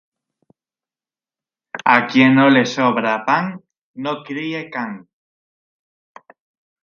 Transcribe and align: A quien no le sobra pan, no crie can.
A 1.95 1.97
quien 2.13 2.33
no 2.39 2.45
le 2.53 2.63
sobra 2.71 3.13
pan, 3.27 3.51
no 4.05 4.15
crie 4.29 4.63
can. 4.77 4.95